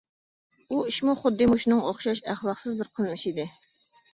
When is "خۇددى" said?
1.19-1.47